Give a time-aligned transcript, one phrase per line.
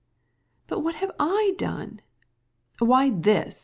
[0.65, 2.01] "But what have I done?"
[2.79, 3.23] "Why, you've...."